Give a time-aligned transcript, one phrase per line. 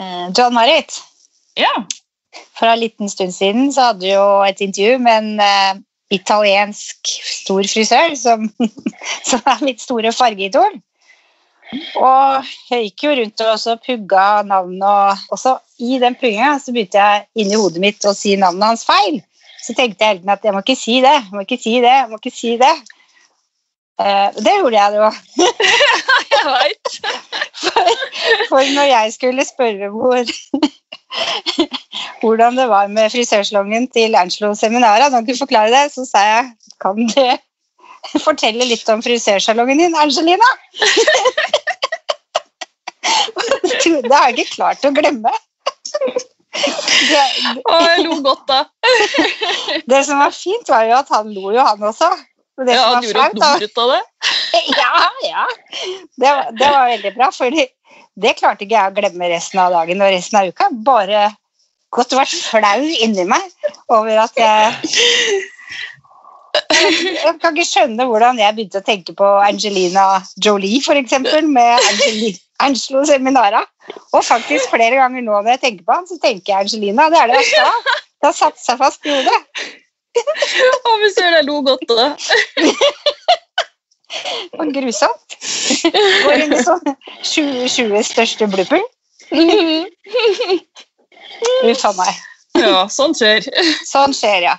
[0.00, 1.02] Eh, John Marit,
[1.56, 1.86] Ja.
[2.58, 5.74] for en liten stund siden så hadde du jo et intervju med en eh,
[6.10, 8.48] italiensk stor frisør som,
[9.28, 10.80] som er mitt store fargeidol.
[11.98, 17.00] Og jeg gikk jo rundt og pugga navn, og også i den pugginga så begynte
[17.00, 19.22] jeg inni hodet mitt å si navnet hans feil.
[19.64, 21.72] Så tenkte jeg hele tiden at jeg må ikke si det, jeg må ikke si
[21.80, 22.74] det, jeg må ikke si det.
[24.02, 25.08] Eh, det gjorde jeg jo.
[25.40, 26.02] Jeg
[26.52, 26.96] veit.
[27.64, 27.90] For,
[28.50, 30.32] for når jeg skulle spørre hvor,
[32.20, 36.24] hvordan det var med frisørsalongen til Ernstlo Seminaret, da han kunne forklare det, så sa
[36.28, 36.52] jeg
[36.82, 40.50] kan du fortelle litt om frisørsalongen din, Angelina?
[43.84, 45.32] Det har jeg ikke klart å glemme.
[46.54, 47.22] Det,
[47.66, 48.60] Å, jeg lo godt da.
[49.90, 52.10] det som var fint, var jo at han lo jo, han også.
[52.54, 53.98] Og det Ja, som du var flaut, da,
[54.54, 54.62] det.
[54.80, 55.46] Ja, ja.
[56.16, 57.50] Det, var- det var veldig bra, for
[58.24, 60.70] det klarte ikke jeg å glemme resten av dagen og resten av uka.
[60.86, 61.24] Bare
[61.94, 63.42] og vært flau inni meg
[63.94, 64.72] over at jeg
[66.74, 70.04] Jeg kan ikke skjønne hvordan jeg begynte å tenke på Angelina
[70.42, 71.14] Jolie, f.eks.,
[71.46, 71.86] med
[72.62, 73.62] Angelo Seminara.
[74.14, 77.08] Og faktisk flere ganger nå når jeg tenker på han, så tenker jeg Angelina.
[77.10, 77.96] Det er det verste.
[78.22, 79.40] Det har satt seg fast i hodet.
[80.14, 82.10] Å, vi ser jeg lo godt av det.
[84.58, 85.36] Og grusomt.
[86.24, 86.84] Går inn sånn
[87.22, 88.82] 2020 største blooper.
[91.64, 92.22] Uff a meg.
[92.60, 93.46] Ja, sånn skjer.
[93.88, 94.58] Sånn skjer, ja.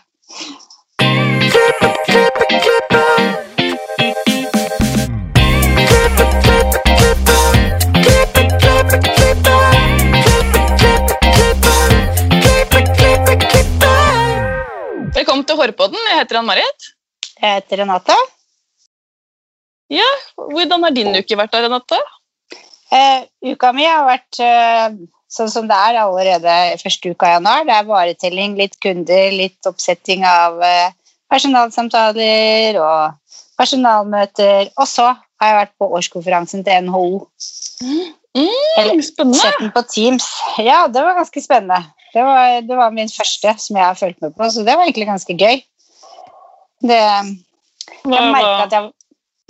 [15.15, 15.99] Velkommen til Hårpodden.
[16.11, 16.89] Jeg heter Ann-Marit.
[17.39, 18.15] Jeg heter Renate.
[20.35, 21.99] Hvordan har din uke vært da, Renate?
[22.93, 24.95] Eh, uka mi har vært eh,
[25.31, 27.65] sånn som det er allerede første uka i januar.
[27.67, 30.93] Det er varetelling, litt kunder, litt oppsetting av eh,
[31.31, 34.71] personalsamtaler og personalmøter.
[34.75, 37.25] Og så har jeg vært på årskonferansen til NHO.
[38.35, 39.39] Mm, spennende.
[39.39, 40.27] Sett den på Teams.
[40.59, 41.83] Ja, det var ganske spennende.
[42.15, 44.87] Det var, det var min første som jeg har fulgt med på, så det var
[44.87, 45.59] egentlig ganske gøy.
[46.85, 46.99] Det,
[48.07, 48.91] jeg at jeg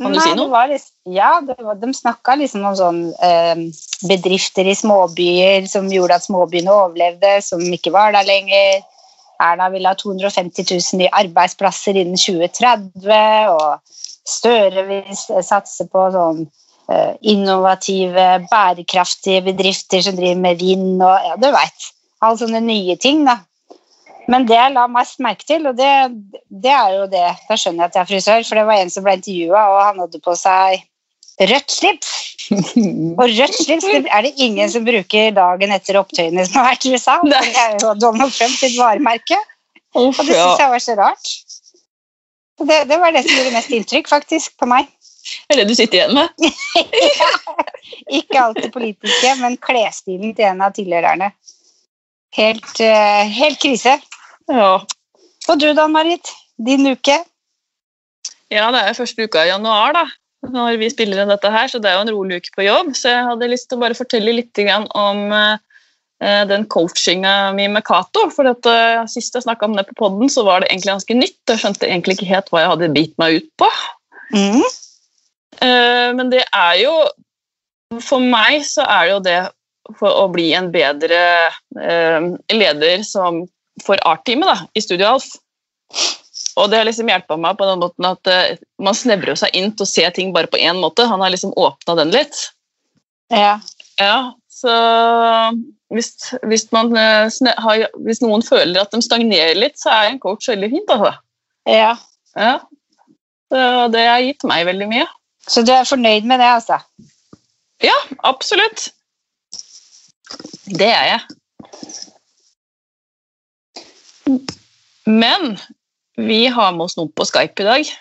[0.02, 0.52] Kan du Nei, si det noe?
[0.52, 3.62] var liksom, ja, det var, de snakka liksom om sånn eh,
[4.10, 8.84] bedrifter i småbyer som gjorde at småbyene overlevde, som ikke var der lenger.
[9.40, 13.80] Erna ville ha 250 000 nye arbeidsplasser innen 2030, og
[14.26, 16.40] Støre vil satse på sånn
[16.90, 21.92] eh, innovative, bærekraftige bedrifter som driver med vind og ja, du veit.
[22.26, 23.38] Alle sånne nye ting, da.
[24.32, 25.92] Men det jeg la mest merke til, og det,
[26.50, 28.94] det er jo det Da skjønner jeg at jeg er frisør, for det var en
[28.94, 30.86] som ble intervjua, og han hadde på seg
[31.52, 32.14] rødt slips.
[33.20, 36.86] Og rødt slips det er det ingen som bruker dagen etter opptøyene som har vært
[36.86, 37.18] i USA.
[37.26, 39.40] Det er jo Donald Trump sitt varemerke.
[39.96, 41.32] Og det syns jeg var så rart.
[42.60, 44.88] Det, det var det som gjorde mest inntrykk, faktisk, på meg.
[45.26, 46.30] Det er det du sitter igjen med.
[48.20, 51.32] Ikke alltid politiske, men klesstilen til en av tilhørerne.
[52.36, 53.96] Helt, eh, helt krise.
[54.52, 54.74] Ja.
[55.50, 56.34] Og du da, Marit?
[56.62, 57.20] Din uke?
[58.54, 60.06] ja, det er første uka i januar, da.
[60.54, 62.94] Når vi spiller inn dette her, så det er jo en rolig uke på jobb.
[62.98, 64.62] Så jeg hadde lyst til å bare fortelle litt
[64.94, 68.28] om eh, den coachinga mi med Cato.
[68.34, 71.18] For at, eh, sist jeg snakka om det på poden, så var det egentlig ganske
[71.18, 71.42] nytt.
[71.50, 73.72] Jeg skjønte egentlig ikke helt hva jeg hadde bitt meg ut på.
[74.38, 74.64] Mm.
[75.66, 76.96] Eh, men det er jo
[78.02, 79.42] For meg så er det jo det
[80.00, 81.20] for å bli en bedre
[82.50, 83.44] leder som
[83.84, 85.28] for Art-teamet da, i Studio Alf.
[86.56, 89.74] Og det har liksom hjulpet meg på den måten at eh, man snevrer seg inn
[89.76, 91.08] til å se ting bare på én måte.
[91.10, 92.46] Han har liksom åpna den litt.
[93.34, 93.58] Ja.
[94.00, 94.72] Ja, så
[95.94, 96.14] hvis,
[96.48, 100.22] hvis, man, eh, sne, har, hvis noen føler at de stagnerer litt, så er en
[100.24, 100.96] coach veldig fint.
[100.96, 101.14] Altså.
[101.70, 101.94] ja.
[102.36, 102.56] Ja.
[103.54, 103.60] Så
[103.94, 105.06] det har gitt meg veldig mye.
[105.48, 106.80] Så du er fornøyd med det, altså?
[107.84, 108.90] Ja, absolutt.
[110.66, 111.22] Det er jeg.
[115.06, 115.58] Men
[116.18, 117.92] vi har med oss noen på Skype i dag,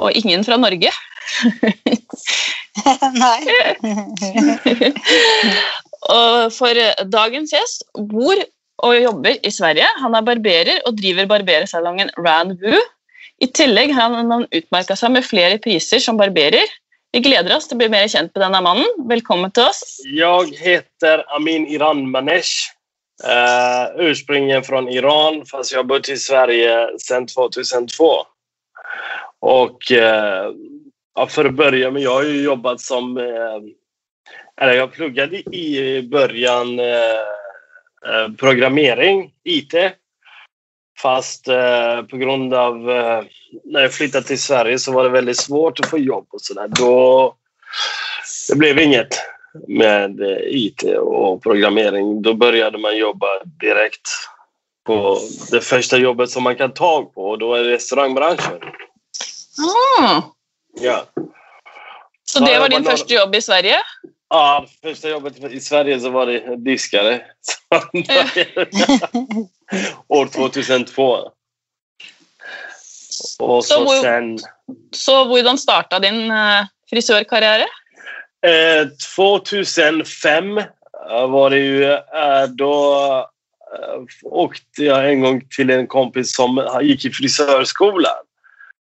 [0.00, 0.92] og ingen fra Norge.
[3.22, 3.40] Nei.
[6.20, 6.80] og for
[7.12, 8.38] dagens gjest bor
[8.86, 9.88] og jobber i Sverige.
[10.00, 12.78] Han er barberer og driver barbersalongen Ranvu.
[13.40, 16.68] I tillegg har han utmerka seg med flere priser som barberer.
[17.10, 19.06] Vi gleder oss til å bli mer kjent med denne mannen.
[19.10, 19.82] Velkommen til oss.
[20.06, 22.70] Jag heter Amin Iran Manesh.
[23.24, 28.12] Uh, ursprungligen från Iran, fast jag har bott i Sverige sedan 2002.
[29.40, 30.54] Och uh,
[31.14, 33.60] ja, för att börja med, jag har ju jobbat som Uh,
[34.60, 39.74] eller jag pluggade i början uh, programmering, IT.
[40.98, 41.44] Fast
[42.10, 42.76] på grund av
[43.64, 46.68] när jag flyttade till Sverige så var det väldigt svårt att få jobb och sådär.
[46.68, 47.34] Då
[48.48, 49.08] det blev inget
[49.68, 52.22] med eh, IT och programmering.
[52.22, 54.08] Då började man jobba direkt
[54.86, 55.18] på
[55.50, 58.58] det första jobbet som man kan ta på och då är det restaurangbranschen.
[58.58, 60.22] Mm.
[60.80, 61.04] Ja.
[62.24, 63.76] Så det var din första jobb i Sverige?
[64.28, 67.22] Ja, första jobbet i Sverige så var det diskare.
[70.08, 71.30] År 2002.
[73.38, 74.38] Och så, så sen...
[74.90, 77.66] Så hur startade din uh, frisörkarriär?
[78.46, 80.64] Eh, 2005 eh,
[81.28, 81.84] var det ju...
[81.92, 82.94] Eh, då
[83.74, 88.16] eh, åkte jag en gång till en kompis som gick i frisörskolan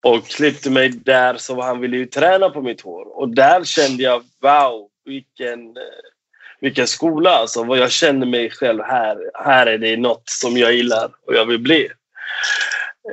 [0.03, 3.19] och klippte mig där så han ville ju träna på mitt hår.
[3.19, 5.83] Och där kände jag wow, vilken, eh,
[6.61, 7.31] vilken skola.
[7.31, 9.31] Alltså, vad jag känner mig själv här.
[9.35, 11.89] Här är det något som jag gillar och jag vill bli.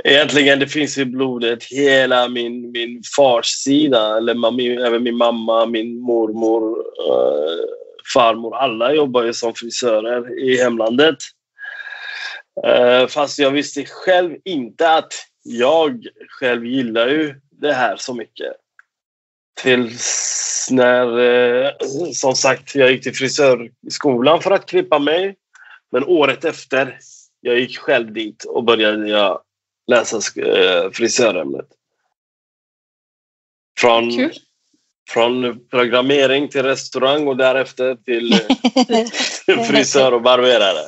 [0.03, 5.65] Egentligen det finns i blodet hela min, min fars sida, eller min, även min mamma,
[5.65, 7.65] min mormor, äh,
[8.13, 8.55] farmor.
[8.55, 11.17] Alla jobbar ju som frisörer i hemlandet.
[12.63, 15.13] Äh, fast jag visste själv inte att
[15.43, 18.53] jag själv gillar ju det här så mycket.
[19.61, 21.19] Tills när,
[21.65, 21.71] äh,
[22.13, 25.35] som sagt, jag gick till frisörskolan för att klippa mig.
[25.91, 26.97] Men året efter,
[27.41, 29.41] jag gick själv dit och började jag
[29.89, 31.67] läsa eh, frisörämnet.
[33.79, 34.33] Från, Kul.
[35.09, 40.87] från programmering till restaurang och därefter till eh, frisör och barberare.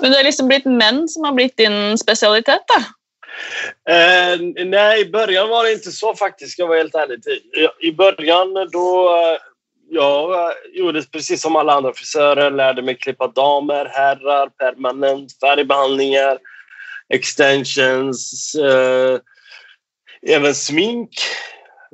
[0.00, 2.82] Men det har liksom blivit män som har blivit din specialitet då?
[3.92, 7.18] Eh, nej, i början var det inte så faktiskt, ska jag vara helt ärlig.
[7.80, 9.10] I början då
[9.90, 16.38] jag gjorde precis som alla andra frisörer, lärde mig klippa damer, herrar, permanent, färgbehandlingar,
[17.08, 19.20] extensions, eh,
[20.26, 21.10] även smink.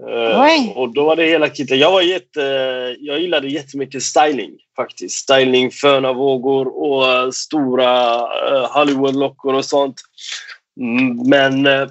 [0.08, 1.78] Eh, och då var det hela kittet.
[1.78, 2.40] Jag, var jätte,
[3.00, 5.16] jag gillade jättemycket styling faktiskt.
[5.16, 8.14] Styling, föna vågor och stora
[8.48, 10.00] eh, Hollywood-lockor och sånt.
[10.80, 11.88] Mm, men eh,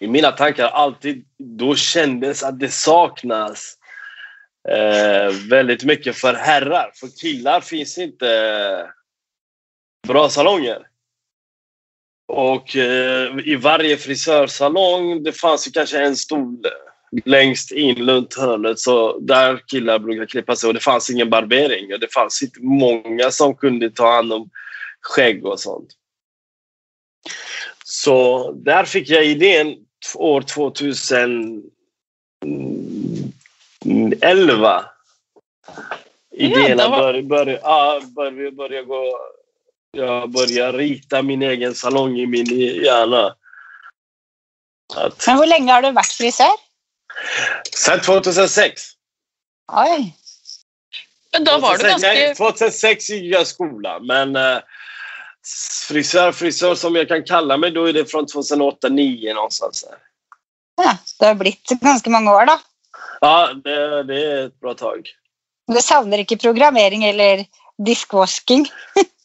[0.00, 3.76] i mina tankar alltid då kändes att det saknas
[4.68, 6.92] eh, väldigt mycket för herrar.
[6.94, 8.88] För killar finns inte eh,
[10.08, 10.86] bra salonger.
[12.28, 18.34] Och eh, i varje frisörsalong, det fanns ju kanske en stol eh, längst in runt
[18.34, 22.42] hörnet så där killar brukade klippa sig och det fanns ingen barbering och det fanns
[22.42, 24.50] inte många som kunde ta hand om
[25.00, 25.88] skägg och sånt.
[27.84, 29.76] Så där fick jag idén
[30.14, 31.62] år 2000
[34.20, 34.84] 11.
[36.36, 39.18] Idéerna bör, bör, ja, bör, börja gå...
[39.90, 42.46] Jag börjar rita min egen salong i min
[42.84, 43.36] hjärna.
[44.96, 46.50] Att, Men hur länge har du varit frisör?
[47.76, 48.82] Sedan 2006.
[49.72, 50.16] Oj.
[51.32, 52.08] Men då var 2006, du ganska...
[52.08, 54.58] Nej, 2006 gick jag skola, men eh,
[55.88, 59.84] frisör, frisör som jag kan kalla mig, då är det från 2008, 2009 någonstans.
[60.76, 62.58] Ja, det har blivit ganska många år då.
[63.24, 65.08] Ja, det, det är ett bra tag.
[65.66, 67.44] Du saknar inte programmering eller
[67.86, 68.66] diskvasking?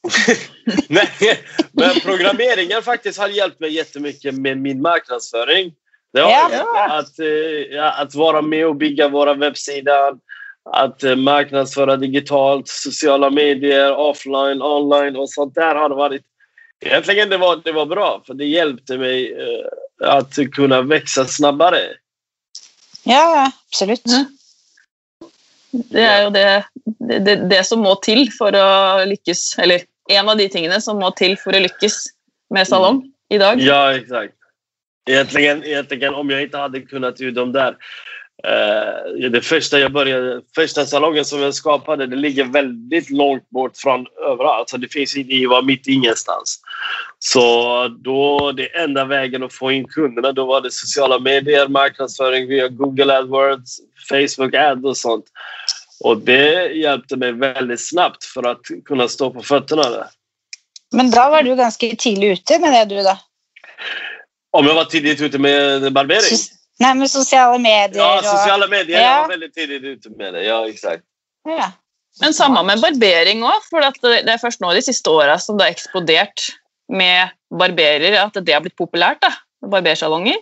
[0.89, 1.09] Nej,
[1.71, 5.73] men programmeringen faktiskt har hjälpt mig jättemycket med min marknadsföring.
[6.13, 6.99] Det har ja.
[6.99, 7.25] att, eh,
[7.75, 10.17] ja, att vara med och bygga våra webbsidor,
[10.71, 16.21] att eh, marknadsföra digitalt, sociala medier, offline, online och sånt där har varit.
[16.85, 21.79] Egentligen det var det var bra för det hjälpte mig eh, att kunna växa snabbare.
[23.09, 24.05] Ja, absolut.
[24.05, 24.25] Mm.
[25.71, 26.65] Det är ju det,
[27.19, 31.11] det, det, som må till för att lyckas, eller en av de tingene som må
[31.11, 32.05] till för att lyckas
[32.49, 33.11] med salong mm.
[33.29, 33.61] idag.
[33.61, 34.33] Ja, exakt.
[35.09, 37.77] Egentligen, egentligen om jag inte hade kunnat göra de där
[39.31, 44.05] det första jag började, första salongen som jag skapade, det ligger väldigt långt bort från
[44.25, 44.59] överallt.
[44.59, 46.61] Alltså det finns det var mitt ingenstans.
[47.19, 52.47] Så då, det enda vägen att få in kunderna, då var det sociala medier, marknadsföring
[52.47, 53.79] via Google AdWords,
[54.09, 55.25] Facebook Ads och sånt.
[56.03, 60.05] Och det hjälpte mig väldigt snabbt för att kunna stå på fötterna där.
[60.91, 63.17] Men då var du ganska tidigt ute med det du då?
[64.51, 66.37] Om jag var tidigt ute med barbering?
[66.79, 68.03] Nej, men sociala medier.
[68.03, 68.99] Ja, sociala medier.
[68.99, 69.05] Ja.
[69.05, 70.43] Jag var väldigt tidigt ute med det.
[70.43, 71.03] Ja, exakt.
[71.43, 71.71] Ja.
[72.21, 73.79] Men samma med barbering òg, for
[74.25, 76.33] det är först nu de sista åren som det har exploderat
[76.93, 79.21] med barberer, att det har blivit populärt.
[79.21, 79.33] da,
[79.67, 80.35] Barbersalonger.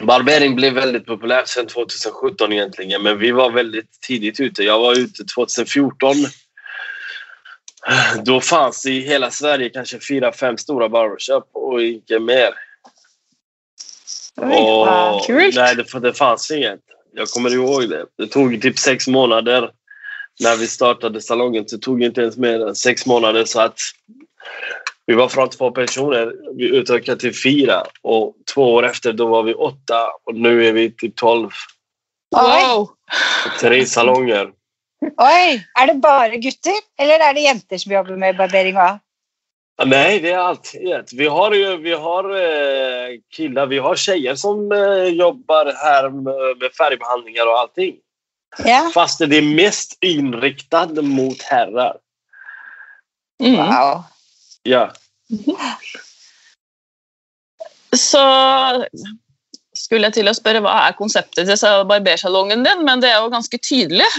[0.00, 4.62] barbering blev väldigt populärt sedan 2017 egentligen, men vi var väldigt tidigt ute.
[4.62, 6.14] Jag var ute 2014.
[8.24, 12.67] Då fanns det i hela Sverige kanske fyra, fem stora barbershop och inte mer.
[15.26, 15.52] Kul.
[15.54, 16.80] nej, det, det fanns inget.
[17.12, 18.06] Jag kommer ihåg det.
[18.18, 19.70] Det tog typ sex månader
[20.40, 21.64] när vi startade salongen.
[21.70, 23.78] Det tog inte ens mer än sex månader så att
[25.06, 29.42] vi var från två personer, vi utökade till fyra och två år efter då var
[29.42, 31.50] vi åtta och nu är vi typ tolv.
[32.36, 32.88] Oj, Wow!
[33.60, 34.50] Tre salonger.
[35.16, 38.98] oj, är det bara gutter eller är det jenter som jobbar med barbering också?
[39.84, 41.12] Nej, det är allt ett.
[41.12, 46.58] Vi har ju vi har, eh, killar, vi har tjejer som eh, jobbar här med,
[46.58, 47.96] med färgbehandlingar och allting.
[48.64, 48.90] Ja.
[48.94, 51.96] Fast det är mest inriktat mot herrar.
[53.42, 53.56] Mm.
[53.56, 54.02] Wow.
[54.62, 54.92] Ja.
[57.96, 58.18] Så
[59.88, 63.30] skulle jeg til å spørre hva er konseptet til barbersalongen din, men det er jo
[63.32, 64.08] ganske tydelig.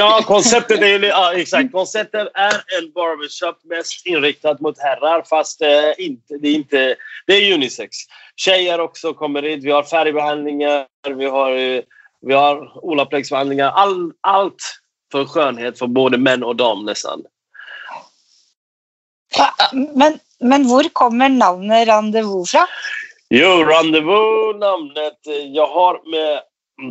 [0.00, 1.72] Ja, konceptet är ju, ja, exakt.
[1.72, 6.96] Konceptet är en barbershop mest inriktat mot herrar fast eh, inte, det är inte...
[7.26, 7.96] Det är unisex.
[8.36, 9.64] Tjejer också kommer hit.
[9.64, 10.86] Vi har färgbehandlingar,
[11.16, 11.82] vi har, eh,
[12.26, 13.70] vi har olaplexbehandlingar.
[13.70, 14.80] All, allt
[15.12, 17.22] för skönhet för både män och dam nästan.
[19.94, 22.66] Men, men hvor kommer navnet Rendezvous fra?
[23.32, 25.18] Jo, Rendezvous namnet.
[25.54, 26.40] Jag har med...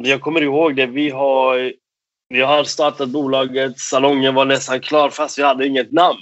[0.09, 0.85] Jag kommer ihåg det.
[0.85, 1.73] Vi har,
[2.29, 3.79] vi har startat bolaget.
[3.79, 6.19] Salongen var nästan klar fast vi hade inget namn.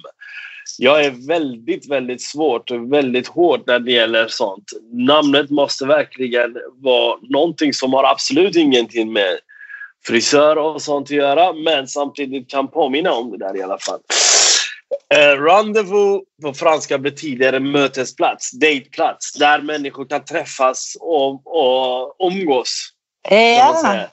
[0.78, 4.64] Jag är väldigt, väldigt svårt och väldigt hård när det gäller sånt.
[4.92, 9.40] Namnet måste verkligen vara någonting som har absolut ingenting med
[10.08, 14.00] frisör och sånt att göra men samtidigt kan påminna om det där i alla fall.
[15.16, 21.48] Eh, rendezvous på franska betyder mötesplats, dateplats, där människor kan träffas och,
[22.22, 22.32] och man
[23.94, 24.10] Ja.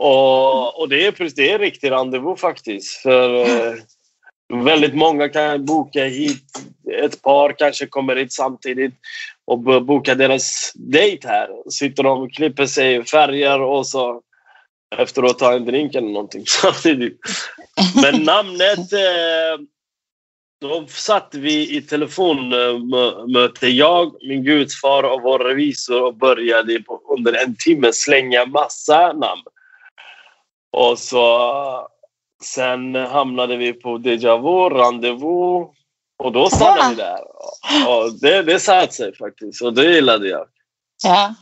[0.00, 2.96] Och, och det, är, det är riktig rendezvous faktiskt.
[2.96, 3.74] För eh,
[4.54, 6.44] väldigt många kan boka hit,
[7.04, 8.94] ett par kanske kommer hit samtidigt
[9.44, 11.48] och bo- boka deras dejt här.
[11.70, 14.22] Sitter de och klipper sig, färger och så
[14.96, 17.18] efteråt tar en drink eller någonting samtidigt.
[18.02, 19.58] Men namnet eh,
[20.60, 27.32] då satt vi i telefonmöte, jag, min gudfar och vår revisor och började på, under
[27.32, 29.42] en timme slänga massa namn.
[30.72, 31.88] Och så
[32.44, 35.68] sen hamnade vi på Deja Vu, Rendezvous
[36.18, 37.20] och då stannade vi där.
[37.88, 40.46] Och det, det satt sig faktiskt och det gillade jag.
[41.04, 41.34] ja.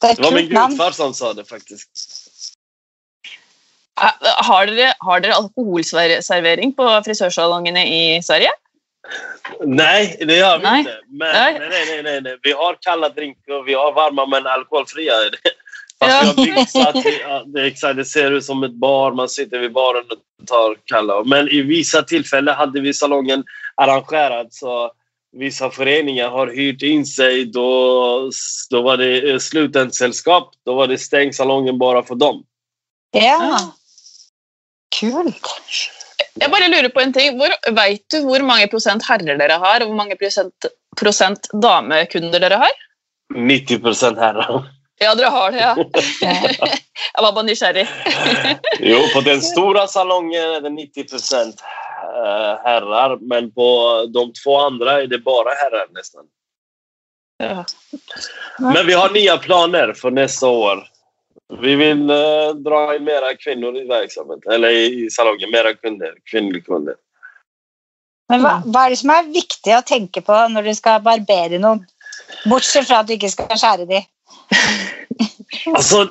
[0.00, 2.25] Det Det var min gudfar som sa det faktiskt.
[3.96, 8.50] Har dere, har dere alkoholservering på frisørsalongene i Sverige?
[9.64, 10.78] Nej, det gör vi Nej.
[10.78, 10.98] inte.
[11.08, 11.58] Men, Nej.
[11.70, 12.02] nej.
[12.02, 12.36] Nej, nej.
[12.42, 15.12] Vi har kalla drinkar och vi har varma men alkoholfria.
[15.98, 16.82] Fast Ja.
[16.84, 19.12] har det, ja, det, är exakt, det ser ut som ett bar.
[19.12, 21.24] Man sitter vid baren och tar kalla.
[21.24, 24.90] Men i vissa tillfällen hade vi salongen arrangerad så
[25.36, 27.44] vissa föreningar har hyrt in sig.
[27.44, 28.30] Då,
[28.70, 30.50] då var det eh, slutensällskap.
[30.64, 32.44] Då var det stängd salongen bara för dem.
[33.10, 33.60] Ja.
[34.96, 35.52] Kult.
[36.36, 37.36] Jeg bare lurer på en ting.
[37.40, 42.42] Hvor, vet du hvor mange prosent herrer dere har, og hvor mange prosent, prosent damekunder
[42.42, 42.82] dere har?
[43.34, 44.68] 90 procent herrar.
[45.00, 45.72] Ja, dere har det, ja.
[47.16, 47.84] Jeg var bare nysgjerrig.
[48.92, 51.60] Jo, på den stora salongen är det 90 procent
[52.64, 53.68] herrar, men på
[54.14, 56.24] de två andra är det bara herrar nästan.
[57.38, 57.64] Ja.
[58.58, 60.88] Men vi har nya planer för nästa år.
[61.48, 65.50] Vi vill eh, dra in mera kvinnor i verksamheten, eller i, salongen.
[65.50, 66.94] Mera kunder, kvinnliga kunder.
[68.28, 71.84] Men hva er det som er viktig å tenke på når du skal barbere noen?
[72.50, 74.02] Bortsett fra at du ikke skal skjære de.
[75.66, 76.08] Alltså,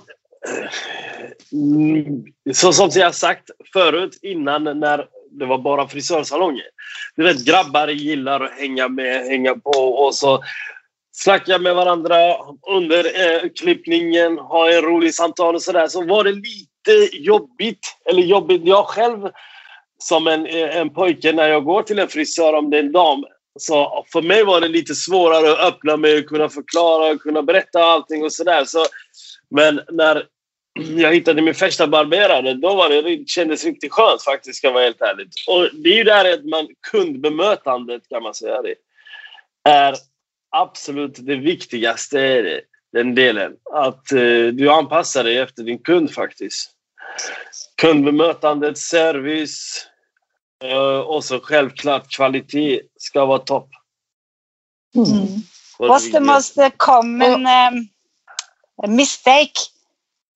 [1.53, 5.05] mm, så som jag sagt förut innan när
[5.39, 6.65] det var bara frisörsalonger.
[7.15, 10.43] Du vet, grabbar gillar att hänga med, hänga på och så
[11.15, 12.15] snacka med varandra
[12.67, 15.87] under eh, klippningen, ha en rolig samtal och sådär.
[15.87, 19.29] Så var det lite jobbigt, eller jobbigt, jag själv
[19.97, 22.91] som en, eh, en pojke när jag går till en frisör om det är en
[22.91, 23.25] dam.
[23.59, 27.41] Så för mig var det lite svårare att öppna mig och kunna förklara och kunna
[27.41, 28.65] berätta allting och sådär.
[28.65, 28.85] Så,
[29.49, 30.23] men när
[30.97, 34.73] jag hittade min första barberare, då var det, det kändes riktigt skönt faktiskt, ska jag
[34.73, 35.27] vara helt ärlig.
[35.47, 38.75] Och det är ju där att man, kundbemötandet kan man säga det,
[39.69, 39.95] är
[40.55, 42.61] absolut det viktigaste i det,
[42.93, 43.53] den delen.
[43.73, 46.71] Att eh, du anpassar dig efter din kund faktiskt.
[47.81, 49.87] Kundbemötandet, service
[50.63, 53.69] eh, och så självklart kvalitet ska vara topp.
[54.95, 55.27] Mm.
[55.79, 57.89] What's the most uh, common um,
[58.95, 59.53] mistake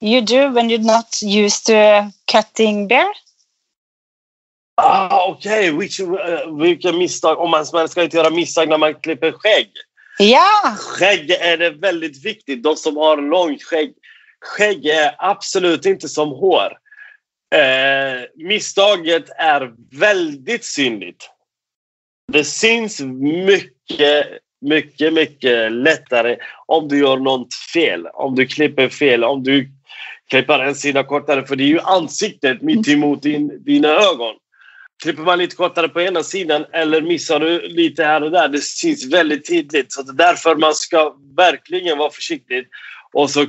[0.02, 3.08] you do when you're not used to cutting bear?
[4.76, 6.06] Ah, Okej, okay.
[6.06, 7.40] uh, vilka misstag?
[7.40, 9.72] Om man, man ska inte göra misstag när man klipper skägg.
[10.22, 10.76] Ja!
[10.78, 12.64] Skägg är det väldigt viktigt.
[12.64, 13.94] De som har långt skägg.
[14.42, 16.78] Skägg är absolut inte som hår.
[17.56, 21.30] Eh, misstaget är väldigt synligt.
[22.32, 23.02] Det syns
[23.46, 24.28] mycket,
[24.62, 28.08] mycket, mycket lättare om du gör något fel.
[28.08, 29.70] Om du klipper fel, om du
[30.30, 31.48] klipper en sida kortare.
[31.48, 34.36] För det är ju ansiktet mitt emot din, dina ögon.
[35.04, 38.62] Klipper man lite kortare på ena sidan eller missar du lite här och där, det
[38.62, 39.94] syns väldigt tydligt.
[39.94, 42.68] Så det är därför man ska verkligen vara försiktig.
[43.14, 43.46] Och så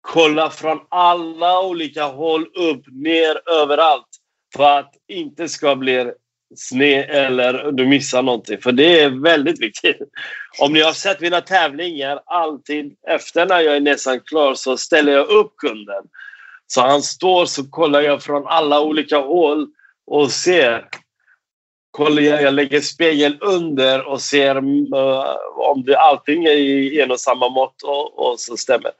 [0.00, 4.08] kolla från alla olika håll, upp, ner, överallt.
[4.56, 6.12] För att inte ska bli
[6.56, 8.58] sned eller du missar någonting.
[8.58, 9.98] För det är väldigt viktigt.
[10.60, 15.12] Om ni har sett mina tävlingar, alltid efter när jag är nästan klar så ställer
[15.12, 16.04] jag upp kunden.
[16.66, 19.68] Så han står så kollar jag från alla olika håll
[20.06, 20.88] och ser.
[21.90, 27.10] Kollar jag, jag lägger spegel under och ser uh, om det, allting är i en
[27.10, 28.90] och samma mått och, och så stämmer.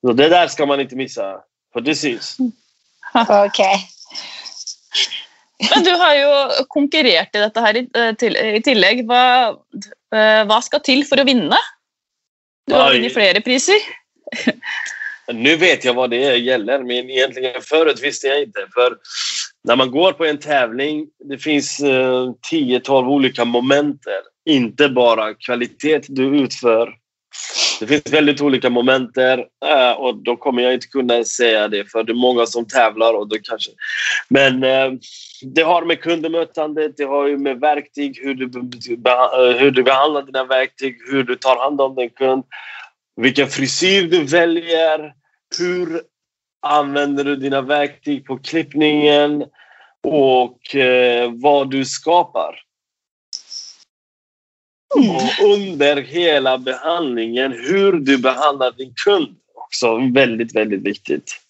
[0.00, 1.40] Så det där ska man inte missa,
[1.72, 2.36] för det syns.
[3.14, 3.46] Okej.
[3.46, 3.76] Okay.
[5.74, 9.06] Men du har ju konkurrerat i detta här i, eh, till, i tillägg.
[9.06, 9.48] Vad,
[10.14, 11.56] eh, vad ska till för att vinna?
[12.66, 13.76] Du har vunnit flera priser.
[15.32, 18.66] Nu vet jag vad det gäller, men egentligen förut visste jag inte.
[18.74, 18.96] För
[19.64, 24.20] när man går på en tävling, det finns eh, 10-12 olika momenter.
[24.46, 27.00] Inte bara kvalitet du utför
[27.80, 32.04] det finns väldigt olika momenter eh, och då kommer jag inte kunna säga det för
[32.04, 33.70] det är många som tävlar och då kanske...
[34.28, 34.92] Men eh,
[35.42, 40.22] det har med kundemötandet, det har ju med verktyg, hur du, eh, hur du behandlar
[40.22, 42.44] dina verktyg, hur du tar hand om din kund,
[43.16, 45.12] vilken frisyr du väljer,
[45.58, 46.00] hur
[46.62, 49.44] använder du dina verktyg på klippningen
[50.02, 52.60] och eh, vad du skapar.
[54.96, 55.16] Mm.
[55.16, 59.36] Och under hela behandlingen, hur du behandlar din kund.
[59.54, 61.40] Också väldigt, väldigt viktigt.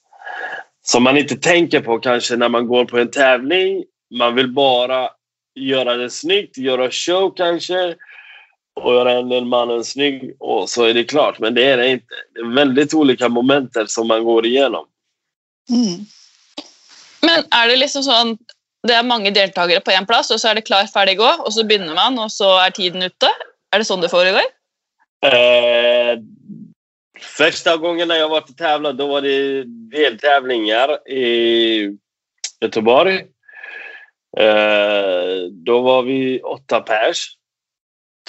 [0.82, 3.84] Som man inte tänker på kanske när man går på en tävling.
[4.18, 5.08] Man vill bara
[5.54, 7.94] göra det snyggt, göra show kanske
[8.74, 11.38] och göra den mannen snygg och så är det klart.
[11.38, 12.14] Men det är det inte.
[12.34, 14.86] Det är väldigt olika momenter som man går igenom.
[15.70, 16.06] Mm.
[17.22, 18.36] Men är det liksom så
[18.88, 21.54] det är många deltagare på en plats och så är det klar, färdig, gå och
[21.54, 23.26] så börjar man och så är tiden ute.
[23.70, 24.42] Är det så det föregår?
[25.26, 26.18] Eh,
[27.20, 31.98] första gången när jag var och tävlade då var det deltävlingar i
[32.60, 33.16] Göteborg.
[34.38, 37.36] Eh, då var vi åtta pers.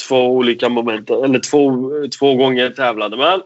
[0.08, 1.72] Två olika moment, eller två,
[2.20, 3.42] två gånger tävlade man.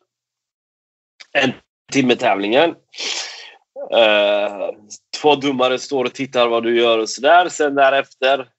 [1.32, 1.54] En
[1.92, 2.76] timme tävlingen.
[3.92, 4.70] Eh,
[5.22, 7.50] två domare står och tittar vad du gör och sådär.
[7.50, 8.50] Sen därefter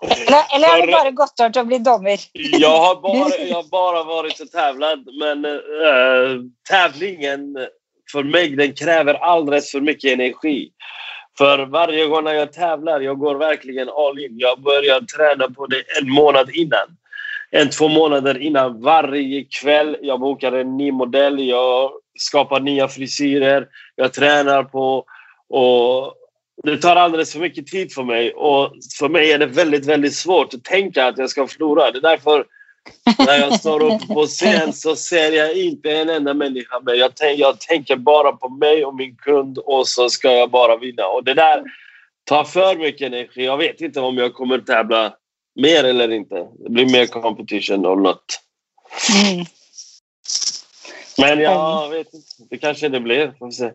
[0.00, 2.16] Eller, eller har du bara gått att bli domare?
[2.33, 7.57] jag, har bara, jag har bara varit och tävlat, men äh, tävlingen
[8.12, 10.70] för mig den kräver alldeles för mycket energi.
[11.38, 14.38] För varje gång när jag tävlar, jag går verkligen all in.
[14.38, 16.96] Jag börjar träna på det en månad innan.
[17.50, 19.96] en, två månader innan varje kväll.
[20.00, 25.05] Jag bokar en ny modell, jag skapar nya frisyrer, jag tränar på
[25.48, 26.14] och
[26.62, 30.14] det tar alldeles för mycket tid för mig och för mig är det väldigt, väldigt
[30.14, 31.90] svårt att tänka att jag ska förlora.
[31.90, 32.44] Det är därför
[33.27, 36.96] när jag står upp på scen så ser jag inte en enda människa med.
[36.96, 40.77] Jag, tänk, jag tänker bara på mig och min kund och så ska jag bara
[40.77, 41.07] vinna.
[41.07, 41.62] Och det där
[42.24, 43.44] tar för mycket energi.
[43.44, 45.14] Jag vet inte om jag kommer tävla
[45.61, 46.48] mer eller inte.
[46.59, 48.40] Det blir mer competition och något.
[49.24, 49.44] Mm.
[51.18, 52.27] Men jag vet inte.
[52.50, 53.35] Det kanske det blir.
[53.38, 53.72] Får vi se.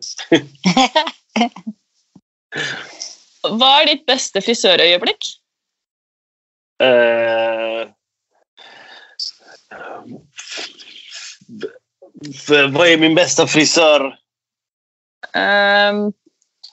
[3.42, 5.18] Vad är ditt bästa frisörögonblick?
[6.82, 7.88] Uh,
[12.72, 14.00] vad är min bästa frisör?
[15.34, 16.12] Um,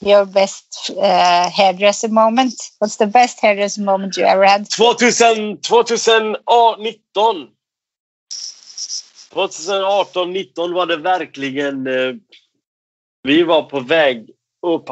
[0.01, 2.53] your best uh, hairdresser moment?
[2.79, 4.69] What's the best hairdresser moment you ever had?
[4.69, 7.47] 2000, 2019.
[9.37, 11.87] 2018, 19 var det verkligen...
[11.87, 12.15] Eh,
[13.23, 14.29] vi var på väg
[14.67, 14.89] upp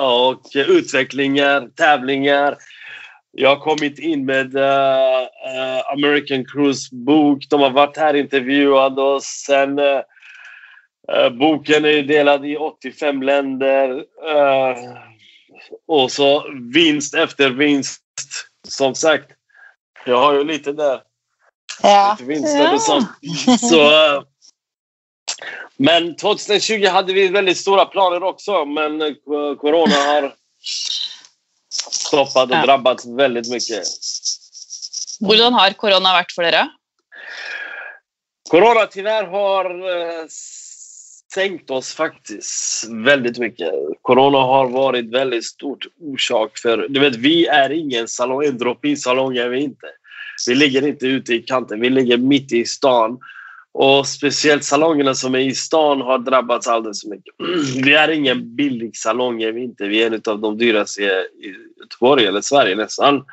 [0.00, 2.56] och utvecklingar, tävlingar.
[3.30, 7.46] Jag har kommit in med uh, uh, American Cruise bok.
[7.50, 10.00] De har varit här intervjuade och sen uh,
[11.38, 14.04] boken är delad i 85 länder.
[15.88, 18.02] och så vinst efter vinst.
[18.68, 19.30] Som sagt,
[20.06, 21.00] jag har ju lite där.
[21.82, 22.16] Ja.
[22.20, 22.78] Vinst ja.
[22.78, 23.06] så.
[23.58, 24.24] så
[25.76, 29.14] men 2020 hade vi väldigt stora planer också, men
[29.60, 30.34] corona har
[31.80, 32.62] stoppat och ja.
[32.62, 33.82] drabbats väldigt mycket.
[35.20, 36.68] Hur har corona varit för er?
[38.50, 40.26] Corona tyvärr har eh,
[41.34, 43.72] sänkt oss faktiskt väldigt mycket.
[44.02, 46.88] Corona har varit väldigt stort orsak för...
[46.88, 49.86] Du vet, vi är ingen salong, en drop-in salong är vi inte.
[50.48, 53.18] Vi ligger inte ute i kanten, vi ligger mitt i stan.
[53.74, 57.34] Och speciellt salongerna som är i stan har drabbats alldeles för mycket.
[57.84, 59.84] Vi är ingen billig salong, är vi inte.
[59.84, 63.24] Vi är en av de dyraste i Göteborg eller Sverige nästan.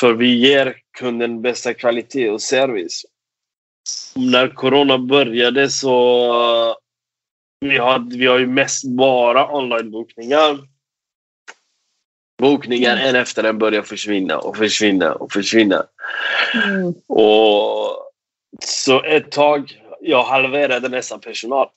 [0.00, 3.02] För vi ger kunden bästa kvalitet och service.
[4.14, 6.76] När corona började så
[7.60, 10.58] vi har, vi har ju mest bara onlinebokningar.
[12.40, 15.86] Bokningar en efter en börjar försvinna och försvinna och försvinna.
[16.54, 16.94] Mm.
[17.08, 18.10] Och
[18.64, 21.68] så ett tag, jag halverade nästan personal.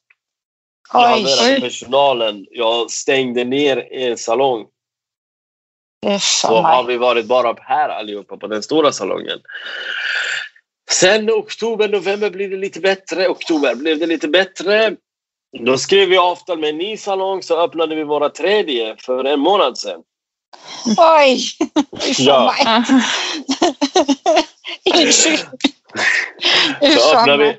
[0.94, 2.46] Jag halverade personalen.
[2.52, 4.66] Jag stängde ner en salong.
[6.20, 9.40] Så har vi varit bara här allihopa på den stora salongen.
[10.92, 13.28] Sen oktober, november blev det lite bättre.
[13.28, 14.96] Oktober blev det lite bättre.
[15.60, 19.40] Då skrev vi avtal med en ny salong så öppnade vi våra tredje för en
[19.40, 20.04] månad sedan.
[20.98, 21.40] Oj!
[22.18, 22.56] ja.
[26.82, 27.58] så öppnade vi,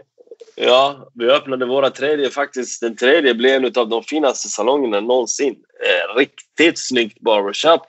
[0.64, 5.56] ja, vi öppnade våra tredje, faktiskt den tredje blev en av de finaste salongerna någonsin.
[5.84, 7.82] Eh, riktigt snyggt barbershop.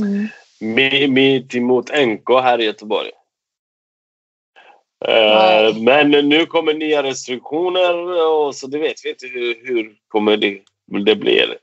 [0.00, 0.28] Mm.
[1.12, 3.10] Mitt emot NK här i Göteborg.
[5.06, 10.36] Eh, men nu kommer nya restriktioner och så det vet vi inte hur, hur kommer
[10.36, 10.60] det,
[11.04, 11.58] det blir.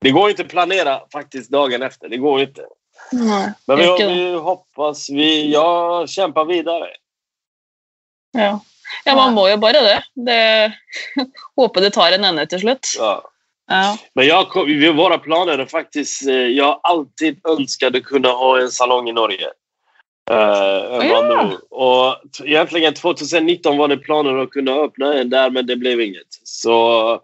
[0.00, 2.08] Det går inte att planera faktiskt dagen efter.
[2.08, 2.66] Det går inte.
[3.12, 3.50] Mm.
[3.66, 5.10] Men vi, vi hoppas.
[5.10, 6.88] Vi, jag kämpar vidare.
[8.32, 8.60] Ja.
[9.04, 10.02] ja, man må ju bara det.
[10.14, 10.72] det
[11.56, 12.86] hoppas det tar en ände till slut.
[12.98, 13.28] Ja.
[13.66, 13.98] Ja.
[14.14, 14.46] Men jag,
[14.94, 16.28] våra planer är faktiskt...
[16.28, 19.48] Eh, jag har alltid önskat att kunna ha en salong i Norge.
[20.30, 21.50] Uh, ja.
[21.70, 26.26] och egentligen 2019 var det planer att kunna öppna en där, men det blev inget.
[26.44, 27.20] Så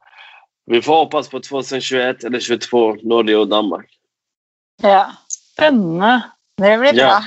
[0.68, 3.90] vi får hoppas på 2021 eller 2022, Norge och Danmark.
[4.82, 5.12] Ja.
[5.28, 6.22] Spännande.
[6.56, 7.22] Det blir bra.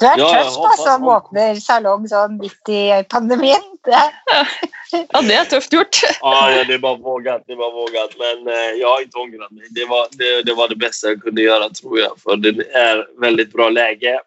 [0.00, 3.62] Du är ja, tøff da, som åpner salong sånn midt i pandemien.
[3.88, 6.00] ja, det är tufft gjort.
[6.20, 7.42] ja, ja, det var vågat.
[7.46, 8.12] Det var vågat.
[8.18, 9.66] Men eh, jag har inte ångrat mig.
[9.70, 12.20] Det var det, det var det bästa jag kunde göra, tror jag.
[12.20, 14.20] För det är väldigt bra läge.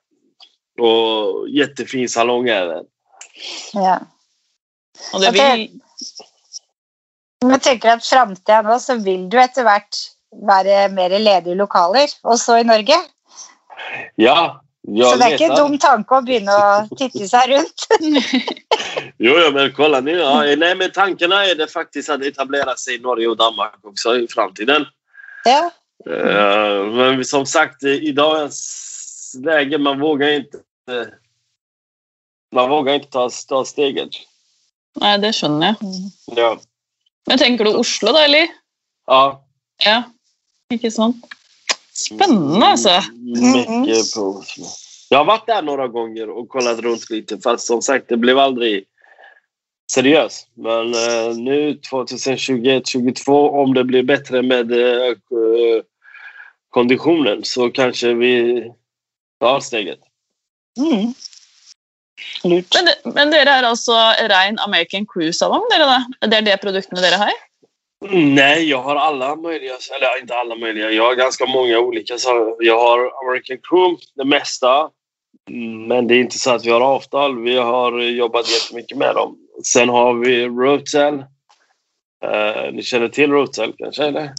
[0.80, 2.82] Och jättefin salong är.
[3.74, 4.00] Ja.
[5.14, 5.82] Och det vill...
[7.41, 9.95] Jag tänker att framtiden nu så vill du efterhvert
[10.32, 12.95] vara mer lediga lokaler, också i Norge?
[14.15, 17.88] Ja, så det är inte en dum tanke att börja titta sig runt?
[19.17, 20.12] jo, jo, men kolla nu.
[20.12, 20.56] Ja.
[20.58, 24.27] Nej, men tankarna är det faktiskt att etablera sig i Norge och Danmark också i
[24.27, 24.86] framtiden.
[25.43, 25.71] Ja.
[26.10, 30.58] Uh, men som sagt, i dagens läge, man vågar inte
[32.56, 34.10] man vågar inte ta, ta steget.
[34.99, 35.84] Nej, det skjønner jag.
[35.84, 36.10] Mm.
[36.36, 36.60] Ja.
[37.28, 38.48] Men tänker du Oslo då, eller?
[39.08, 39.48] Ja.
[39.86, 40.04] Ja,
[40.70, 41.16] inte sant?
[41.94, 43.02] Spännande alltså.
[43.20, 44.66] Mycket på Oslo.
[45.10, 48.40] Jag har varit där några gånger och kollat runt lite fast som sagt det blev
[48.40, 48.86] aldrig
[49.92, 50.48] seriöst.
[50.54, 55.16] Men eh, nu 2021-2022 om det blir bättre med eh,
[56.70, 58.64] konditionen så kanske vi
[59.40, 60.00] tar steget.
[60.78, 61.14] Mm.
[62.43, 62.65] Lurt.
[62.75, 63.93] Men, det- men dere er altså
[64.30, 65.63] rein American Crew-salong?
[66.21, 67.32] Det er det produktene dere har?
[68.12, 72.13] Nej, jag har alla möjliga, eller inte alla möjliga, jag har ganska många olika.
[72.60, 74.89] Jag har American Crew, det mesta.
[75.49, 77.41] Mm, Men det är inte så att vi har avtal.
[77.43, 79.38] Vi har jobbat jättemycket med dem.
[79.65, 81.13] Sen har vi Rotel.
[82.23, 84.04] Eh, ni känner till Rotel kanske?
[84.06, 84.30] Eller?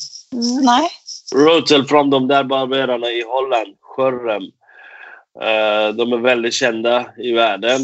[0.62, 0.88] Nej.
[1.34, 4.42] Rotel från de där barberarna i Holland, Schörrem.
[5.40, 7.81] Eh, de är väldigt kända i världen.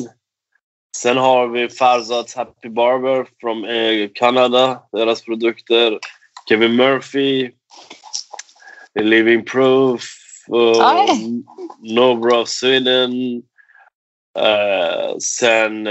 [0.97, 5.99] Sen har vi Farzats Happy Barber från eh, Kanada, deras produkter.
[6.49, 7.51] Kevin Murphy,
[8.95, 10.03] Living Proof,
[10.53, 11.43] uh, Oj.
[11.81, 13.43] Nobro of Sweden.
[15.21, 15.89] Sen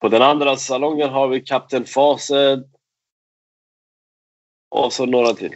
[0.00, 2.60] på den andra salongen har vi Captain Fawcett.
[4.70, 5.54] Och så några till.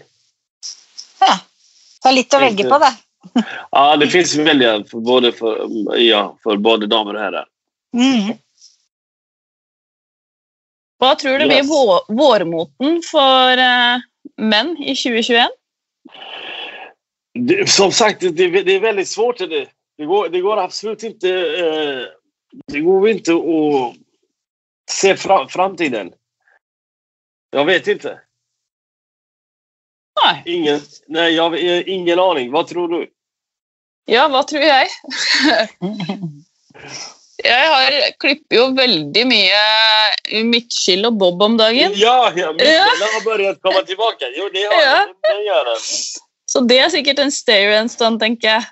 [1.20, 1.38] Ja.
[2.02, 2.92] Det er litt å velge på, da.
[3.70, 5.68] Ja, det finns välja för både, för,
[5.98, 7.48] ja, för både damer och herrar.
[7.94, 8.36] Mm.
[10.98, 11.68] Hva tror du blir Yes.
[11.68, 13.98] vå vårmoten for eh,
[14.36, 15.50] menn i 2021?
[17.34, 19.38] Det, som sagt, det, det är väldigt svårt.
[19.38, 21.28] Det, det, går, det går absolut inte...
[21.30, 22.02] Eh,
[22.66, 23.96] det går inte att
[24.90, 26.12] se fra, framtiden.
[27.50, 28.20] Jag vet inte.
[30.24, 30.42] Nei.
[30.44, 32.50] Ingen, nej, jag har ingen aning.
[32.52, 33.10] Vad tror du?
[34.06, 34.88] Ja, hva tror jeg?
[37.44, 39.58] Jeg har, klipper jo veldig mye
[40.48, 41.92] midtskill og bob om dagen.
[41.94, 44.24] Ja, ja vänner har börjat komma tillbaka.
[44.36, 45.06] Jo, det har Ja.
[45.06, 45.80] det, det gör den.
[46.46, 48.64] Så det er sikkert en stay en stund, tenker jeg.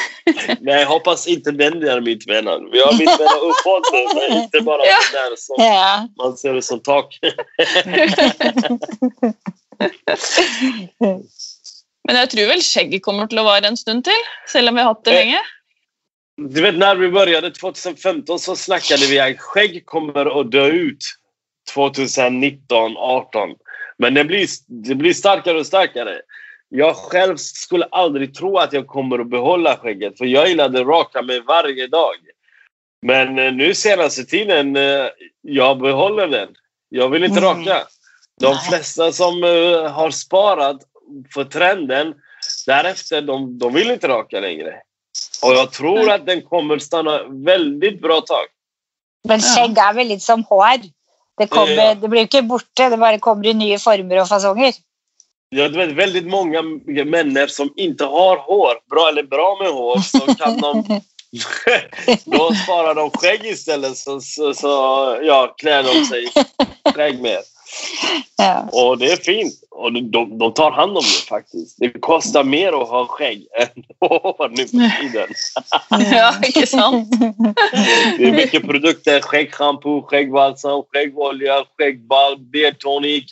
[0.60, 2.72] Nej, jag hoppas inte den där mitt vänner.
[2.72, 4.98] Vi har mitt vänner uppåt, men inte bara Ja.
[5.12, 6.08] den där som Ja.
[6.16, 7.18] man ser det som tak.
[12.06, 14.84] Men jeg tror vel skjegget kommer til å vare en stund til, selv om vi
[14.84, 15.40] har hatt det Eh, lenge.
[16.36, 21.04] Du vet när vi började 2015 så snackade vi att skägg kommer att dö ut
[21.74, 23.54] 2019, 18.
[23.98, 26.20] Men det blir, det blir starkare och starkare.
[26.68, 30.86] Jag själv skulle aldrig tro att jag kommer att behålla skägget för jag gillade att
[30.86, 32.14] raka mig varje dag.
[33.02, 35.06] Men eh, nu senaste tiden, eh,
[35.42, 36.48] jag behåller den.
[36.88, 37.58] Jag vill inte Mm.
[37.64, 37.86] raka.
[38.40, 39.42] De flesta som
[39.92, 40.80] har sparat
[41.34, 42.14] för trenden
[42.66, 44.74] därefter, de, de vill inte raka längre.
[45.42, 48.46] Och jag tror att den kommer stanna väldigt bra tag.
[49.28, 50.84] Men skjegg er vel litt som hår.
[51.38, 51.94] Det, kommer, Ja.
[51.94, 54.72] det blir jo ikke borte, det bare kommer i nye former og fasonger.
[55.48, 60.34] Jag vet väldigt många människor som inte har hår, bra eller bra med hår, så
[60.34, 61.00] kan de...
[62.24, 64.68] då sparar de skägg istället så, så, så
[65.22, 66.28] ja, klär de sig
[66.94, 67.42] skägg med.
[68.38, 68.68] Ja.
[68.72, 69.54] Och det är fint.
[69.70, 71.76] Och de- de, de tar hand om det faktiskt.
[71.78, 75.28] Det kostar mer att ha skägg än hår nu för tiden.
[76.16, 77.08] Ja, ikke sant?
[78.18, 79.20] Det är mycket produkter.
[79.20, 83.24] Skäggschampo, skäggbalsam, skäggolja, skäggball, beardtonic,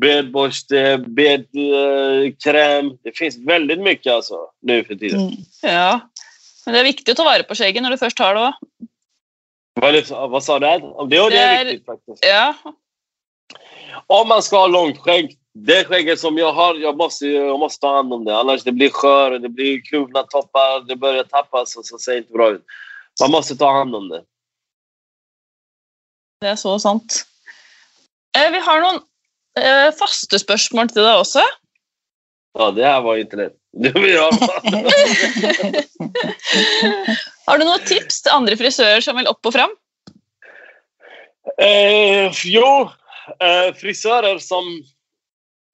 [0.00, 2.90] beardborste, beardkräm.
[3.04, 5.20] Det finns väldigt mycket alltså nu för tiden.
[5.20, 5.32] Mm.
[5.62, 6.00] Ja.
[6.66, 8.52] Men det er viktig å ta vare på skjegget når du først har det.
[9.80, 10.66] Vad, är sa du?
[10.66, 12.24] Det, det Det är är- viktigt faktiskt.
[12.24, 12.54] Ja.
[14.06, 17.80] Om man ska ha långt skägg, det skägget som jag har, jag måste, jag måste
[17.80, 18.36] ta hand om det.
[18.36, 22.32] Annars det blir skör, det blir kluvna toppar, det börjar tappas och så ser inte
[22.32, 22.64] bra ut.
[23.20, 24.22] Man måste ta hand om det.
[26.40, 27.26] Det er så sant.
[28.36, 29.00] Eh, Vi har noen
[29.58, 31.42] eh, faste spørsmål til deg også.
[32.58, 33.56] Ja, det här var inte lätt.
[33.72, 34.18] Vill.
[37.46, 39.74] Har du noen tips til andre frisører som vil opp og fram?
[41.62, 42.90] Eh, jo,
[43.38, 44.82] eh, frisörer som...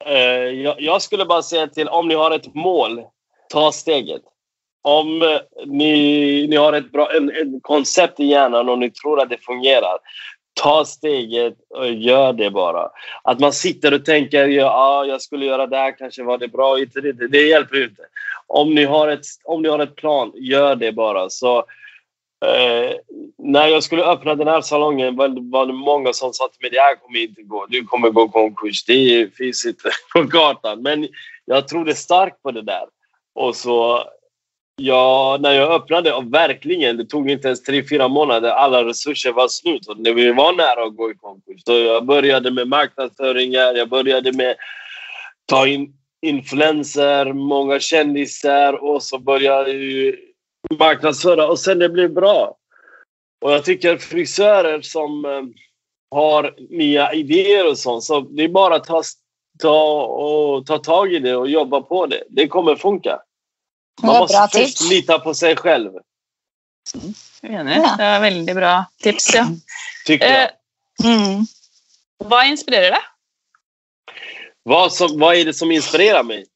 [0.05, 3.03] Eh, jag, jag skulle bara säga till, om ni har ett mål,
[3.51, 4.23] ta steget.
[4.83, 9.21] Om eh, ni, ni har ett bra en, en koncept i hjärnan och ni tror
[9.21, 9.99] att det fungerar,
[10.55, 12.91] ta steget och gör det bara.
[13.23, 16.49] Att man sitter och tänker ja, ah, jag skulle göra det här, kanske var det
[16.49, 18.03] bra, inte det, det, det hjälper ju inte.
[18.47, 21.31] Om ni, har ett, om ni har ett plan, gör det bara.
[21.31, 21.65] Så
[22.45, 22.93] Eh,
[23.39, 26.81] när jag skulle öppna den här salongen var, det många som sa till mig det
[26.81, 27.67] här kommer inte gå.
[27.69, 28.85] Du kommer gå konkurs.
[28.85, 30.83] Det finns inte på kartan.
[30.83, 31.09] Men
[31.45, 32.85] jag trodde starkt på det där.
[33.35, 34.05] Och så
[34.77, 38.51] ja, när jag öppnade, och verkligen, det tog inte ens tre, fyra månader.
[38.51, 39.89] Alla resurser var slut.
[39.89, 41.63] Och vi var nära att gå i konkurs.
[41.65, 43.75] Så jag började med marknadsföringar.
[43.75, 44.57] Jag började med
[45.47, 50.17] ta in influenser, många kändisar och så började jag ju
[50.79, 52.57] marknadsföra och sen det blir bra.
[53.41, 55.43] Och jag tycker frisörer som eh,
[56.11, 59.03] har nya idéer och sånt, så det är bara att ta,
[59.59, 62.25] ta, och, ta tag i det och jobba på det.
[62.29, 63.21] Det kommer funka.
[64.03, 64.91] Man måste först tips.
[64.91, 65.93] lita på sig själv,
[67.43, 67.77] Enig.
[67.77, 67.95] Ja.
[67.99, 69.35] Det er veldig bra tips.
[69.35, 69.47] ja.
[70.07, 70.43] tycker jag.
[70.43, 70.51] Eh,
[71.05, 71.43] Mm.
[72.25, 73.03] hva inspirerer deg?
[74.63, 76.47] Vad, som, vad är det som inspirerar mig?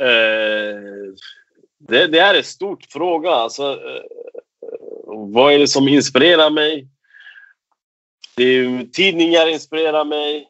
[0.00, 1.14] Eh,
[1.88, 3.30] det, det är en stor fråga.
[3.30, 4.02] Alltså, eh, eh,
[5.06, 6.86] vad är det som inspirerar mig?
[8.36, 10.46] Det är, tidningar inspirerar mig.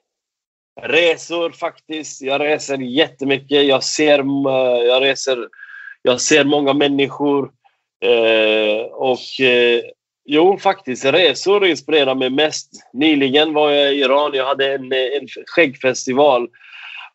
[0.82, 2.22] Resor faktiskt.
[2.22, 3.66] Jag reser jättemycket.
[3.66, 5.48] Jag ser, eh, jag reser,
[6.02, 7.52] jag ser många människor.
[8.04, 9.82] Eh, och eh,
[10.32, 11.04] Jo, faktiskt.
[11.04, 12.70] Resor inspirerar mig mest.
[12.92, 14.30] Nyligen var jag i Iran.
[14.34, 16.48] Jag hade en, en skäggfestival.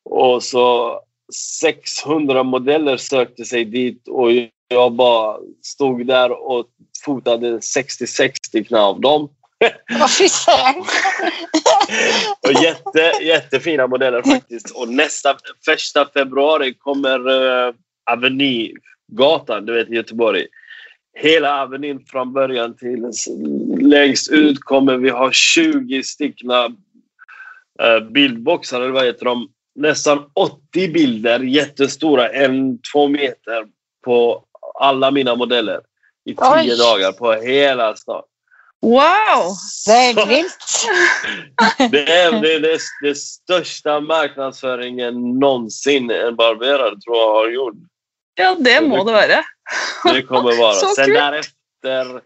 [0.03, 0.93] Och så
[1.33, 4.29] 600 modeller sökte sig dit och
[4.67, 6.65] jag bara stod där och
[7.05, 9.29] fotade 60-60 av dem.
[12.47, 14.71] Och jätte, jättefina modeller faktiskt.
[14.71, 17.73] Och nästa första februari kommer uh,
[18.11, 20.47] Avenygatan, du vet i Göteborg.
[21.17, 23.11] Hela Avenyn från början till
[23.81, 29.49] längst ut kommer vi ha 20 styckna uh, bildboxar, eller vad heter de?
[29.75, 33.65] Nästan 80 bilder, jättestora, en, två meter
[34.05, 34.43] på
[34.79, 35.81] alla mina modeller.
[36.25, 36.77] I tio Oj.
[36.77, 38.23] dagar på hela stan.
[38.81, 39.55] Wow!
[39.85, 40.57] Det helt vilt.
[41.91, 47.75] Det är det, det, det största marknadsföringen någonsin en barberare tror jag har gjort.
[48.35, 49.43] Ja, det må det være.
[50.13, 50.73] Det kommer vara.
[50.73, 51.13] Så Sen kul.
[51.13, 52.21] därefter,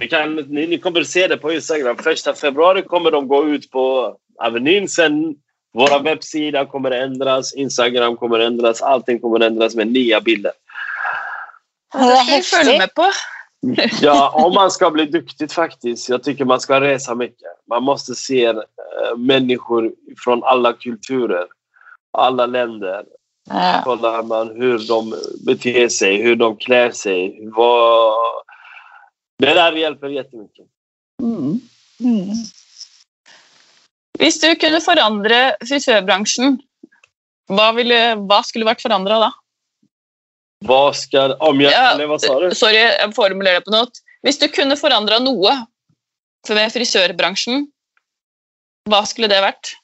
[0.00, 1.96] ni, kan, ni, ni kommer se det på Instagram.
[1.96, 4.88] Första februari kommer de gå ut på Avenyn.
[4.88, 5.34] Sen
[5.74, 10.52] våra webbsida kommer ändras, Instagram kommer ändras, allting kommer ändras med nya bilder.
[11.92, 12.78] Det skal vi heftig.
[12.78, 13.10] med på.
[14.02, 16.08] Ja, om man ska bli duktig faktiskt.
[16.08, 17.48] Jag tycker man ska resa mycket.
[17.68, 19.92] Man måste se eh, människor
[20.24, 21.46] från alla kulturer,
[22.18, 23.04] alla länder.
[23.50, 23.80] Ja.
[23.84, 25.14] kollar man hur de
[25.46, 27.48] beter sig, hur de klär sig.
[27.56, 28.14] Vad...
[29.38, 30.66] Det där hjälper jättemycket.
[31.22, 31.60] Mm.
[34.20, 36.58] Hvis du kunne forandre frisørbransjen,
[37.50, 39.30] hva, ville, hva skulle vært forandra da?
[40.64, 41.34] Vad ska...
[41.44, 41.72] Om jag...
[41.72, 42.54] Ja, eller vad sa du?
[42.54, 43.90] Sorry, jeg formulerer det på noe.
[44.24, 45.56] Hvis du kunne forandra noe
[46.48, 47.66] med frisørbransjen,
[48.88, 49.74] hva skulle det vært?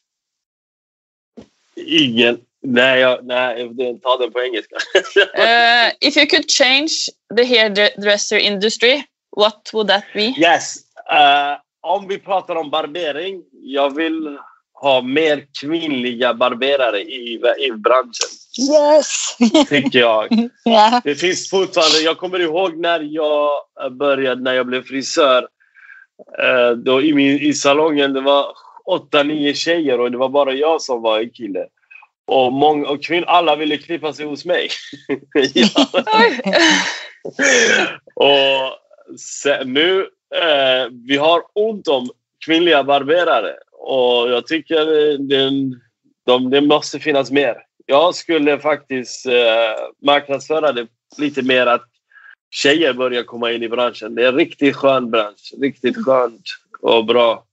[1.81, 2.41] Ingen.
[2.63, 3.69] Nej, jag, nej,
[4.03, 4.77] ta den på engelska.
[5.41, 9.03] Uh, if you could change the hairdresser industry,
[9.37, 10.35] what would that be?
[10.37, 10.85] yes.
[11.11, 13.43] Eh, om vi pratar om barbering.
[13.53, 14.39] Jag vill
[14.73, 18.29] ha mer kvinnliga barberare i, i branschen,
[18.73, 19.37] Yes.
[19.69, 20.29] tycker jag.
[20.65, 21.01] Ja.
[21.05, 23.51] Det finns fortfarande, jag kommer ihåg när jag
[23.99, 25.49] började, när jag blev frisör.
[26.43, 28.47] Eh, Då i, min, I salongen det var
[28.85, 31.67] åtta, nio tjejer och det var bara jag som var en kille.
[32.27, 34.69] Och, många, och kvinn, alla ville klippa sig hos mig.
[38.15, 42.11] Och sen, nu, eh, vi har ont om
[42.45, 43.55] kvinnliga barberare.
[43.73, 44.87] Och jag tycker
[45.19, 45.51] det,
[46.27, 47.57] de, det måste finnas mer.
[47.87, 49.33] Jag skulle faktiskt eh,
[50.03, 50.87] marknadsföra det
[51.19, 51.85] lite mer att
[52.51, 54.15] tjejer börjar komma in i branschen.
[54.15, 55.53] Det är en riktigt skön bransch.
[55.61, 56.43] Riktigt skönt
[56.81, 57.45] och bra.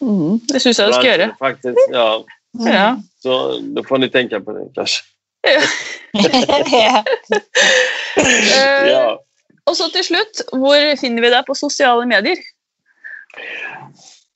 [0.00, 1.36] Mm, det syns skal bransch, gjøre.
[1.38, 2.24] Faktiskt, ja.
[2.52, 3.02] Ja.
[3.22, 5.04] Så då får ni tänka på det kanske.
[5.42, 7.02] ja.
[8.16, 9.20] Eh, Ja.
[9.68, 12.40] Og så til slutt, hvor finner vi deg på sosiale medier?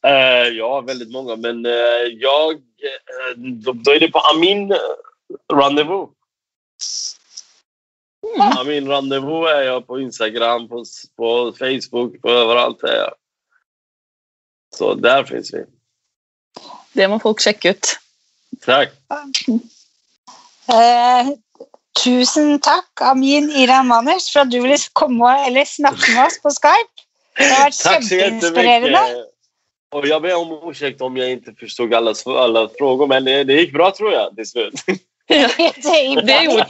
[0.04, 1.36] Eh, ja, väldigt många.
[1.36, 2.52] Men eh, jag...
[2.52, 4.74] eh, då, då är det på Amin
[5.52, 6.10] Rendezvous.
[8.36, 8.58] Mm.
[8.58, 10.84] Amin Rendezvous är jag på Instagram, på,
[11.16, 13.14] på Facebook, på överallt är jag.
[14.76, 15.64] Så där finns vi.
[16.92, 17.98] Det må folk sjekke ut.
[18.60, 18.88] Tack.
[20.68, 21.28] Eh,
[21.98, 26.54] tusen takk, Amin Iran Manners, for at du ville komme eller snakke med oss på
[26.56, 27.06] Skype.
[27.38, 29.04] Det har vært kjempeinspirerende.
[29.92, 33.54] Och jag ber om ursäkt om jag inte förstod alla, alla frågor, men det, det
[33.54, 34.74] gick bra tror jag till slut.
[35.26, 35.48] Ja,
[36.22, 36.66] Det gjorde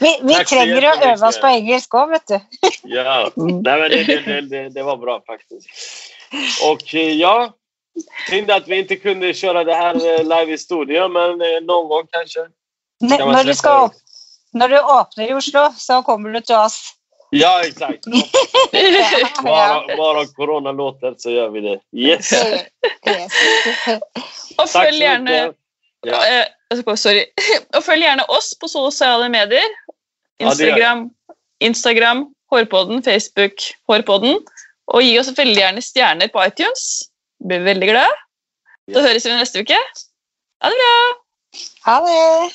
[0.00, 2.38] Vi, vi trenger å øve oss på engelsk òg, vet du.
[2.90, 3.30] Ja.
[3.36, 5.68] Nej, men det, det, det, det, det var bra faktiskt.
[6.64, 7.52] Och eh, ja,
[8.30, 11.88] synd att vi inte kunde köra det här eh, live i studion, men eh, någon
[11.88, 12.40] gång kanske.
[13.04, 14.00] N- Kan man Når du, åp-
[14.54, 16.78] når du åpner i Oslo, så kommer du til oss.
[17.34, 18.04] Ja, exakt.
[19.42, 21.80] Bara, bara corona låter så gör vi det.
[21.92, 22.32] Yes!
[22.32, 23.32] Yes.
[24.72, 25.56] Følg gjerne mycket.
[26.06, 26.20] Ja.
[26.26, 27.24] eh, sorry.
[27.76, 29.66] Og følg gjerne oss på sosiale medier.
[30.38, 31.10] Instagram,
[31.60, 34.38] Instagram Hårpodden, Facebook Hårpodden.
[34.92, 37.08] Og gi oss veldig gjerne stjerner på iTunes.
[37.42, 38.20] Blir veldig glad.
[38.92, 39.78] Så høres vi neste uke.
[40.62, 41.23] Ha det bra!
[41.84, 42.54] Ha det!